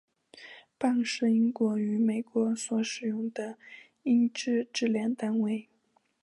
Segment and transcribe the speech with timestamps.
[0.79, 3.59] 磅是英国与美国所使用的
[4.01, 5.69] 英制质量单位。